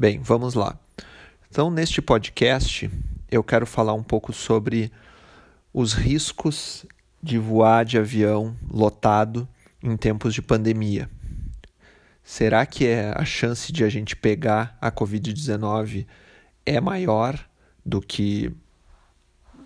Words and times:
Bem, 0.00 0.18
vamos 0.18 0.54
lá. 0.54 0.78
Então, 1.50 1.70
neste 1.70 2.00
podcast, 2.00 2.90
eu 3.30 3.44
quero 3.44 3.66
falar 3.66 3.92
um 3.92 4.02
pouco 4.02 4.32
sobre 4.32 4.90
os 5.74 5.92
riscos 5.92 6.86
de 7.22 7.36
voar 7.36 7.84
de 7.84 7.98
avião 7.98 8.56
lotado 8.70 9.46
em 9.82 9.98
tempos 9.98 10.32
de 10.32 10.40
pandemia. 10.40 11.10
Será 12.24 12.64
que 12.64 12.86
é 12.86 13.12
a 13.14 13.26
chance 13.26 13.70
de 13.70 13.84
a 13.84 13.90
gente 13.90 14.16
pegar 14.16 14.74
a 14.80 14.90
Covid-19 14.90 16.06
é 16.64 16.80
maior 16.80 17.38
do 17.84 18.00
que 18.00 18.50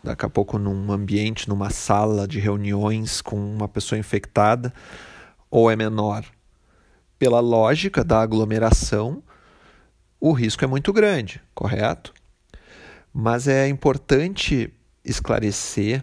daqui 0.02 0.26
a 0.26 0.28
pouco 0.28 0.58
num 0.58 0.90
ambiente, 0.90 1.48
numa 1.48 1.70
sala 1.70 2.26
de 2.26 2.40
reuniões 2.40 3.22
com 3.22 3.36
uma 3.36 3.68
pessoa 3.68 4.00
infectada, 4.00 4.74
ou 5.48 5.70
é 5.70 5.76
menor? 5.76 6.24
Pela 7.20 7.38
lógica 7.38 8.02
da 8.02 8.20
aglomeração, 8.20 9.22
o 10.26 10.32
risco 10.32 10.64
é 10.64 10.66
muito 10.66 10.90
grande, 10.90 11.38
correto? 11.54 12.14
Mas 13.12 13.46
é 13.46 13.68
importante 13.68 14.72
esclarecer 15.04 16.02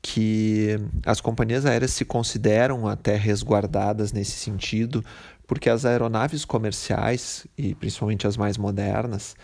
que 0.00 0.78
as 1.04 1.20
companhias 1.20 1.66
aéreas 1.66 1.90
se 1.90 2.04
consideram 2.04 2.86
até 2.86 3.16
resguardadas 3.16 4.12
nesse 4.12 4.38
sentido, 4.38 5.04
porque 5.44 5.68
as 5.68 5.84
aeronaves 5.84 6.44
comerciais, 6.44 7.44
e 7.58 7.74
principalmente 7.74 8.28
as 8.28 8.36
mais 8.36 8.56
modernas, 8.56 9.34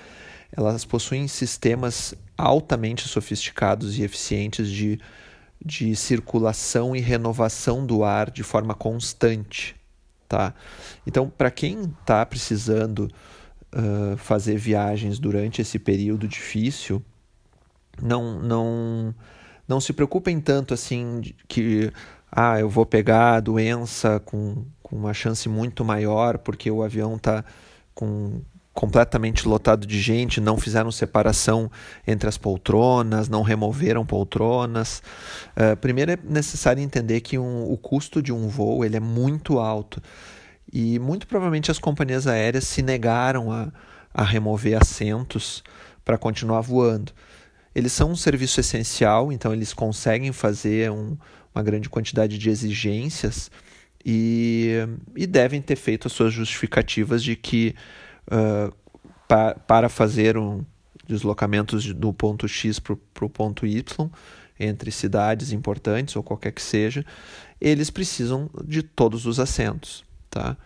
elas 0.56 0.84
possuem 0.84 1.26
sistemas 1.26 2.14
altamente 2.36 3.08
sofisticados 3.08 3.98
e 3.98 4.04
eficientes 4.04 4.70
de, 4.70 5.00
de 5.60 5.96
circulação 5.96 6.94
e 6.94 7.00
renovação 7.00 7.84
do 7.84 8.04
ar 8.04 8.30
de 8.30 8.44
forma 8.44 8.76
constante. 8.76 9.74
Tá? 10.28 10.54
Então, 11.04 11.28
para 11.28 11.50
quem 11.50 11.80
está 12.00 12.24
precisando 12.24 13.10
uh, 13.72 14.16
fazer 14.16 14.56
viagens 14.56 15.18
durante 15.18 15.60
esse 15.60 15.78
período 15.78 16.26
difícil, 16.26 17.02
não, 18.00 18.40
não, 18.40 19.14
não 19.66 19.80
se 19.80 19.92
preocupem 19.92 20.40
tanto 20.40 20.74
assim 20.74 21.22
que 21.46 21.92
ah, 22.30 22.60
eu 22.60 22.68
vou 22.68 22.86
pegar 22.86 23.34
a 23.34 23.40
doença 23.40 24.20
com, 24.20 24.64
com 24.82 24.96
uma 24.96 25.14
chance 25.14 25.48
muito 25.48 25.84
maior 25.84 26.38
porque 26.38 26.70
o 26.70 26.82
avião 26.82 27.16
está 27.16 27.44
com 27.94 28.42
completamente 28.78 29.48
lotado 29.48 29.84
de 29.88 30.00
gente, 30.00 30.40
não 30.40 30.56
fizeram 30.56 30.92
separação 30.92 31.68
entre 32.06 32.28
as 32.28 32.38
poltronas, 32.38 33.28
não 33.28 33.42
removeram 33.42 34.06
poltronas. 34.06 35.02
Uh, 35.56 35.76
primeiro 35.78 36.12
é 36.12 36.18
necessário 36.22 36.80
entender 36.80 37.20
que 37.20 37.36
um, 37.36 37.68
o 37.68 37.76
custo 37.76 38.22
de 38.22 38.32
um 38.32 38.46
voo 38.46 38.84
ele 38.84 38.96
é 38.96 39.00
muito 39.00 39.58
alto 39.58 40.00
e 40.72 40.98
muito 40.98 41.26
provavelmente 41.26 41.70
as 41.70 41.78
companhias 41.78 42.26
aéreas 42.26 42.64
se 42.64 42.82
negaram 42.82 43.50
a, 43.50 43.72
a 44.12 44.22
remover 44.22 44.80
assentos 44.80 45.62
para 46.04 46.18
continuar 46.18 46.60
voando. 46.60 47.12
Eles 47.74 47.92
são 47.92 48.10
um 48.10 48.16
serviço 48.16 48.60
essencial, 48.60 49.32
então 49.32 49.52
eles 49.52 49.72
conseguem 49.72 50.32
fazer 50.32 50.90
um, 50.90 51.16
uma 51.54 51.62
grande 51.62 51.88
quantidade 51.88 52.38
de 52.38 52.50
exigências 52.50 53.50
e, 54.04 54.74
e 55.16 55.26
devem 55.26 55.60
ter 55.60 55.76
feito 55.76 56.06
as 56.06 56.12
suas 56.12 56.32
justificativas 56.32 57.22
de 57.22 57.36
que 57.36 57.74
uh, 58.26 58.72
pa, 59.26 59.54
para 59.54 59.88
fazer 59.88 60.36
um 60.36 60.64
deslocamentos 61.06 61.92
do 61.94 62.12
ponto 62.12 62.46
X 62.46 62.78
para 62.78 62.94
o 63.24 63.30
ponto 63.30 63.66
Y 63.66 64.10
entre 64.60 64.90
cidades 64.90 65.52
importantes 65.52 66.16
ou 66.16 66.22
qualquer 66.22 66.52
que 66.52 66.60
seja, 66.60 67.04
eles 67.60 67.90
precisam 67.90 68.50
de 68.64 68.82
todos 68.82 69.24
os 69.24 69.38
assentos, 69.38 70.04
tá? 70.30 70.56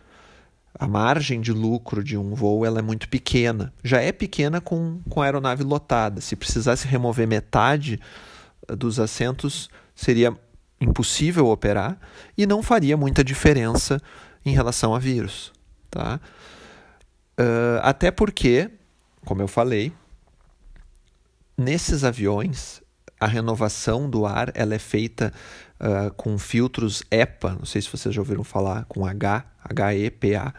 A 0.79 0.87
margem 0.87 1.41
de 1.41 1.53
lucro 1.53 2.03
de 2.03 2.17
um 2.17 2.35
voo 2.35 2.65
ela 2.65 2.79
é 2.79 2.83
muito 2.83 3.09
pequena. 3.09 3.73
Já 3.85 4.01
é 4.01 4.11
pequena 4.11 4.61
com, 4.61 5.01
com 5.09 5.21
a 5.21 5.25
aeronave 5.25 5.63
lotada. 5.63 6.21
Se 6.21 6.35
precisasse 6.35 6.89
remover 6.89 7.27
metade 7.27 8.01
dos 8.67 8.99
assentos, 8.99 9.69
seria 9.95 10.37
impossível 10.81 11.47
operar 11.49 11.99
e 12.37 12.47
não 12.47 12.63
faria 12.63 12.97
muita 12.97 13.23
diferença 13.23 14.01
em 14.45 14.53
relação 14.53 14.95
a 14.95 14.99
vírus. 14.99 15.53
Tá? 15.91 16.19
Uh, 17.39 17.79
até 17.83 18.11
porque, 18.11 18.71
como 19.25 19.43
eu 19.43 19.49
falei, 19.49 19.93
nesses 21.57 22.03
aviões 22.03 22.82
a 23.23 23.27
renovação 23.29 24.11
do 24.11 24.27
ar 24.27 24.51
ela 24.53 24.75
é 24.75 24.81
feita 24.81 25.33
uh, 25.79 26.13
com 26.15 26.37
filtros 26.37 27.05
EPA, 27.09 27.55
não 27.55 27.65
sei 27.65 27.81
se 27.81 27.89
vocês 27.89 28.13
já 28.13 28.21
ouviram 28.21 28.43
falar, 28.43 28.85
com 28.87 29.07
H, 29.07 29.45
HEPA, 29.95 30.53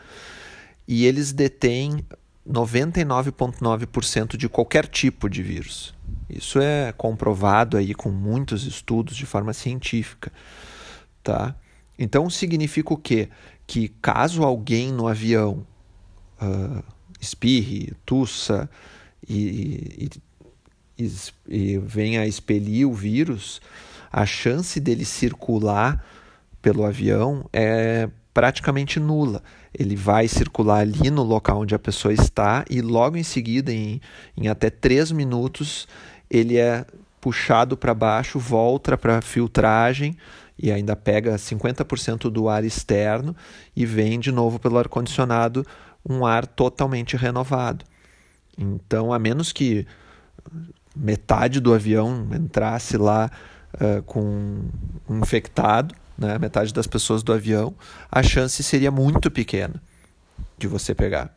e 0.88 1.06
eles 1.06 1.34
detêm 1.34 2.06
99,9% 2.50 4.38
de 4.38 4.48
qualquer 4.48 4.88
tipo 4.88 5.30
de 5.30 5.44
vírus. 5.44 5.94
Isso 6.30 6.58
é 6.62 6.94
comprovado 6.94 7.76
aí 7.76 7.94
com 7.94 8.10
muitos 8.10 8.66
estudos 8.66 9.18
de 9.18 9.26
forma 9.26 9.52
científica, 9.52 10.32
tá? 11.22 11.54
Então 12.00 12.30
significa 12.30 12.94
o 12.94 12.98
quê? 12.98 13.28
Que 13.68 13.90
caso 13.90 14.42
alguém 14.42 14.90
no 14.90 15.10
avião 15.10 15.68
uh, 16.42 16.82
espirre, 17.20 17.92
tussa 18.06 18.70
e, 19.28 20.06
e, 20.06 20.10
e 20.98 21.78
venha 21.78 22.22
a 22.22 22.28
expelir 22.28 22.88
o 22.88 22.94
vírus, 22.94 23.62
a 24.12 24.26
chance 24.26 24.80
dele 24.80 25.06
circular 25.06 26.04
pelo 26.62 26.86
avião 26.86 27.50
é 27.52 28.10
praticamente 28.34 29.00
nula. 29.00 29.44
Ele 29.78 29.96
vai 29.96 30.28
circular 30.28 30.80
ali 30.80 31.10
no 31.10 31.24
local 31.24 31.62
onde 31.62 31.76
a 31.76 31.80
pessoa 31.80 32.14
está 32.14 32.64
e 32.70 32.82
logo 32.82 33.18
em 33.18 33.24
seguida, 33.24 33.72
em, 33.72 34.00
em 34.38 34.48
até 34.48 34.70
três 34.70 35.12
minutos, 35.12 35.88
ele 36.30 36.58
é 36.58 36.86
puxado 37.20 37.78
para 37.78 37.94
baixo, 37.94 38.38
volta 38.38 38.98
para 38.98 39.20
a 39.20 39.22
filtragem 39.22 40.18
e 40.58 40.72
ainda 40.72 40.96
pega 40.96 41.36
50% 41.36 42.30
do 42.30 42.50
ar 42.50 42.64
externo 42.64 43.36
e 43.76 43.86
vem 43.86 44.20
de 44.20 44.32
novo 44.32 44.60
pelo 44.60 44.78
ar-condicionado 44.78 45.66
um 46.08 46.26
ar 46.26 46.46
totalmente 46.46 47.16
renovado. 47.16 47.86
Então, 48.58 49.14
a 49.14 49.18
menos 49.18 49.52
que 49.52 49.88
metade 50.96 51.60
do 51.60 51.74
avião 51.74 52.28
entrasse 52.34 52.98
lá 52.98 53.30
uh, 53.76 54.02
com 54.04 54.62
um 55.10 55.20
infectado, 55.20 55.96
né, 56.18 56.38
metade 56.38 56.74
das 56.74 56.88
pessoas 56.88 57.24
do 57.24 57.34
avião, 57.34 57.74
a 58.12 58.22
chance 58.22 58.62
seria 58.64 58.92
muito 58.92 59.32
pequena 59.32 59.82
de 60.58 60.68
você 60.68 60.94
pegar. 60.94 61.36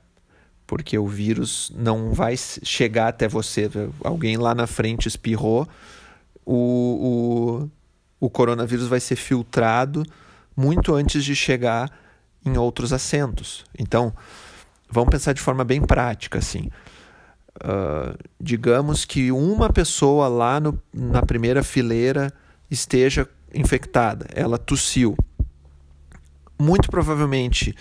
Porque 0.67 0.99
o 0.99 1.07
vírus 1.07 1.73
não 1.77 2.13
vai 2.13 2.37
chegar 2.37 3.09
até 3.09 3.29
você. 3.29 3.71
Alguém 4.03 4.37
lá 4.37 4.55
na 4.55 4.67
frente 4.67 5.07
espirrou, 5.07 5.67
o, 6.45 7.69
o, 8.21 8.27
o 8.27 8.31
coronavírus 8.31 8.89
vai 8.89 8.99
ser 8.99 9.17
filtrado 9.17 10.05
muito 10.57 10.95
antes 10.95 11.25
de 11.25 11.37
chegar 11.37 11.91
em 12.45 12.57
outros 12.57 12.93
assentos. 12.93 13.65
Então, 13.79 14.13
vamos 14.91 15.11
pensar 15.11 15.33
de 15.33 15.41
forma 15.41 15.65
bem 15.65 15.81
prática, 15.81 16.39
assim. 16.39 16.71
Uh, 17.57 18.17
digamos 18.41 19.05
que 19.05 19.33
uma 19.33 19.73
pessoa 19.73 20.29
lá 20.29 20.61
no, 20.61 20.79
na 20.93 21.23
primeira 21.23 21.63
fileira 21.63 22.33
esteja 22.71 23.27
infectada, 23.55 24.27
ela 24.35 24.59
tossiu. 24.59 25.17
Muito 26.59 26.91
provavelmente 26.91 27.75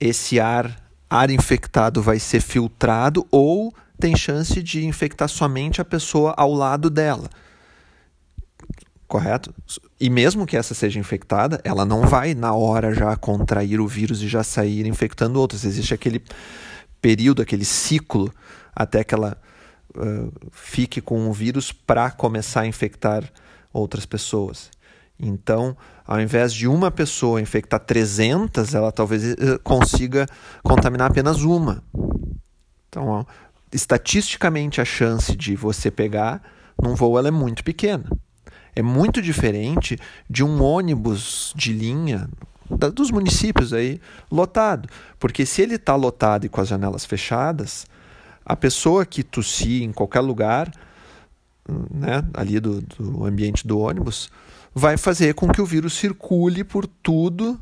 esse 0.00 0.40
ar, 0.40 0.76
ar 1.08 1.30
infectado 1.30 2.02
vai 2.02 2.18
ser 2.18 2.40
filtrado 2.40 3.26
ou 3.30 3.72
tem 3.98 4.16
chance 4.16 4.60
de 4.62 4.84
infectar 4.84 5.28
somente 5.28 5.80
a 5.80 5.84
pessoa 5.84 6.34
ao 6.36 6.52
lado 6.52 6.90
dela. 6.90 7.30
Correto? 9.06 9.54
E 10.00 10.08
mesmo 10.08 10.46
que 10.46 10.56
essa 10.56 10.74
seja 10.74 10.98
infectada, 10.98 11.60
ela 11.62 11.84
não 11.84 12.06
vai 12.06 12.34
na 12.34 12.54
hora 12.54 12.94
já 12.94 13.14
contrair 13.14 13.80
o 13.80 13.86
vírus 13.86 14.22
e 14.22 14.28
já 14.28 14.42
sair 14.42 14.86
infectando 14.86 15.38
outras. 15.38 15.64
Existe 15.64 15.92
aquele 15.94 16.22
período, 17.00 17.42
aquele 17.42 17.64
ciclo 17.64 18.32
até 18.74 19.04
que 19.04 19.14
ela 19.14 19.36
uh, 19.96 20.32
fique 20.50 21.00
com 21.00 21.28
o 21.28 21.32
vírus 21.32 21.72
para 21.72 22.10
começar 22.10 22.62
a 22.62 22.66
infectar 22.66 23.24
outras 23.72 24.06
pessoas. 24.06 24.70
Então, 25.18 25.76
ao 26.04 26.20
invés 26.20 26.52
de 26.52 26.66
uma 26.66 26.90
pessoa 26.90 27.40
infectar 27.40 27.78
300, 27.78 28.74
ela 28.74 28.90
talvez 28.90 29.24
eh, 29.24 29.58
consiga 29.62 30.26
contaminar 30.62 31.10
apenas 31.10 31.42
uma. 31.42 31.82
Então, 32.88 33.06
ó, 33.06 33.24
estatisticamente, 33.72 34.80
a 34.80 34.84
chance 34.84 35.36
de 35.36 35.54
você 35.54 35.90
pegar 35.92 36.42
num 36.80 36.96
voo 36.96 37.18
é 37.24 37.30
muito 37.30 37.62
pequena. 37.62 38.04
É 38.74 38.82
muito 38.82 39.22
diferente 39.22 39.96
de 40.28 40.42
um 40.42 40.62
ônibus 40.62 41.52
de 41.54 41.72
linha 41.72 42.28
da, 42.68 42.88
dos 42.88 43.10
municípios 43.10 43.72
aí 43.72 44.00
lotado. 44.30 44.88
Porque 45.18 45.46
se 45.46 45.62
ele 45.62 45.76
está 45.76 45.94
lotado 45.94 46.46
e 46.46 46.48
com 46.48 46.60
as 46.60 46.68
janelas 46.68 47.04
fechadas, 47.04 47.86
a 48.44 48.56
pessoa 48.56 49.06
que 49.06 49.22
tossir 49.22 49.82
em 49.82 49.92
qualquer 49.92 50.20
lugar 50.20 50.70
né, 51.90 52.24
ali 52.34 52.58
do, 52.58 52.80
do 52.80 53.24
ambiente 53.24 53.66
do 53.66 53.78
ônibus, 53.78 54.30
vai 54.74 54.96
fazer 54.96 55.34
com 55.34 55.48
que 55.48 55.60
o 55.60 55.66
vírus 55.66 55.92
circule 55.94 56.64
por 56.64 56.86
tudo 56.86 57.58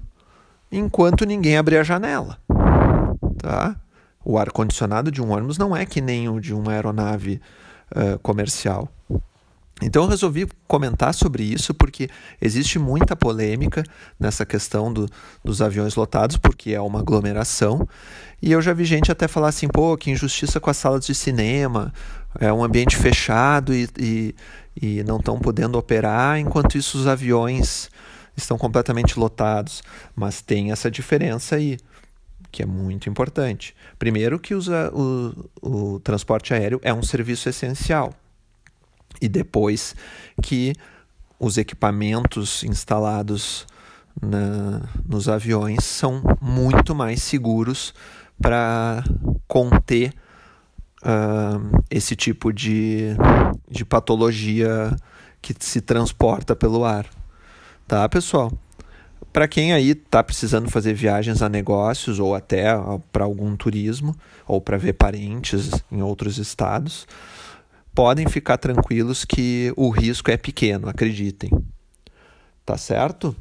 enquanto 0.71 1.25
ninguém 1.25 1.57
abrir 1.57 1.79
a 1.79 1.83
janela. 1.83 2.39
Tá? 3.39 3.77
O 4.25 4.39
ar-condicionado 4.39 5.11
de 5.11 5.21
um 5.21 5.33
ônibus 5.33 5.59
não 5.59 5.77
é 5.77 5.85
que 5.85 6.01
nem 6.01 6.29
o 6.29 6.41
de 6.41 6.55
uma 6.55 6.73
aeronave 6.73 7.41
uh, 7.91 8.19
comercial. 8.21 8.89
Então 9.83 10.03
eu 10.03 10.09
resolvi 10.09 10.47
comentar 10.69 11.15
sobre 11.15 11.43
isso 11.43 11.73
porque 11.73 12.09
existe 12.41 12.79
muita 12.79 13.17
polêmica 13.17 13.83
nessa 14.19 14.45
questão 14.45 14.93
do, 14.93 15.09
dos 15.43 15.63
aviões 15.63 15.95
lotados, 15.95 16.37
porque 16.37 16.73
é 16.73 16.81
uma 16.81 17.01
aglomeração. 17.01 17.89
E 18.43 18.53
eu 18.53 18.61
já 18.61 18.75
vi 18.75 18.85
gente 18.85 19.11
até 19.11 19.27
falar 19.27 19.49
assim, 19.49 19.69
pô, 19.69 19.97
que 19.97 20.11
injustiça 20.11 20.61
com 20.61 20.69
as 20.69 20.77
salas 20.77 21.07
de 21.07 21.15
cinema, 21.15 21.93
é 22.39 22.53
um 22.53 22.63
ambiente 22.63 22.97
fechado 22.97 23.75
e, 23.75 23.89
e, 23.99 24.35
e 24.81 25.05
não 25.05 25.17
estão 25.17 25.39
podendo 25.39 25.79
operar, 25.79 26.39
enquanto 26.39 26.77
isso 26.77 26.99
os 26.99 27.07
aviões 27.07 27.91
estão 28.37 28.59
completamente 28.59 29.19
lotados. 29.19 29.83
Mas 30.15 30.43
tem 30.43 30.73
essa 30.73 30.91
diferença 30.91 31.57
aí, 31.57 31.79
que 32.53 32.63
é 32.63 32.67
muito 32.67 33.09
importante. 33.09 33.75
Primeiro 33.99 34.39
que 34.39 34.55
usa, 34.55 34.93
o, 34.93 35.51
o 35.63 36.01
transporte 36.01 36.53
aéreo 36.53 36.81
é 36.83 36.93
um 36.93 37.03
serviço 37.03 37.49
essencial 37.49 38.13
e 39.21 39.29
depois 39.29 39.95
que 40.43 40.75
os 41.39 41.57
equipamentos 41.57 42.63
instalados 42.65 43.67
na, 44.21 44.83
nos 45.07 45.29
aviões 45.29 45.85
são 45.85 46.23
muito 46.41 46.95
mais 46.95 47.23
seguros 47.23 47.95
para 48.41 49.03
conter 49.49 50.13
uh, 51.03 51.83
esse 51.91 52.15
tipo 52.15 52.53
de, 52.53 53.09
de 53.71 53.85
patologia 53.85 54.95
que 55.41 55.55
se 55.59 55.81
transporta 55.81 56.55
pelo 56.55 56.85
ar. 56.85 57.07
Tá, 57.87 58.09
pessoal? 58.09 58.53
Para 59.33 59.47
quem 59.47 59.73
aí 59.73 59.91
está 59.91 60.23
precisando 60.23 60.69
fazer 60.69 60.93
viagens 60.93 61.41
a 61.41 61.49
negócios 61.49 62.19
ou 62.19 62.35
até 62.35 62.67
para 63.13 63.25
algum 63.25 63.55
turismo 63.55 64.15
ou 64.47 64.61
para 64.61 64.77
ver 64.77 64.95
parentes 64.95 65.71
em 65.91 66.03
outros 66.03 66.39
estados, 66.39 67.07
podem 67.95 68.27
ficar 68.29 68.57
tranquilos 68.59 69.25
que 69.25 69.73
o 69.77 69.91
risco 69.91 70.31
é 70.31 70.37
pequeno, 70.37 70.89
acreditem. 70.89 71.51
Tá 72.65 72.77
certo? 72.77 73.35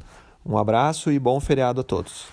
Um 0.44 0.56
abraço 0.56 1.10
e 1.10 1.18
bom 1.18 1.38
feriado 1.40 1.80
a 1.80 1.84
todos. 1.84 2.26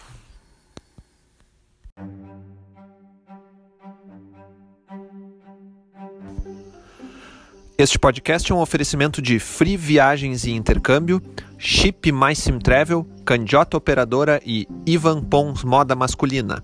Este 7.78 8.00
podcast 8.00 8.52
é 8.52 8.56
um 8.56 8.60
oferecimento 8.60 9.22
de 9.22 9.38
Free 9.38 9.78
Viagens 9.78 10.46
e 10.46 10.52
Intercâmbio, 10.52 11.22
Chip 11.60 12.12
Mais 12.12 12.40
Sim 12.40 12.58
Travel, 12.58 13.06
Candiota 13.24 13.78
Operadora 13.78 14.42
e 14.44 14.68
Ivan 14.84 15.24
Pons 15.24 15.64
Moda 15.64 15.96
Masculina. 15.96 16.64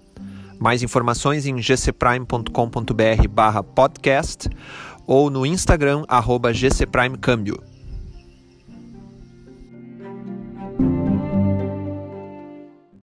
Mais 0.59 0.81
informações 0.81 1.45
em 1.45 1.55
gcprime.com.br 1.57 3.27
barra 3.29 3.61
podcast 3.61 4.49
ou 5.07 5.29
no 5.29 5.45
Instagram, 5.45 6.03
arroba 6.07 6.51
gcprimecâmbio. 6.51 7.72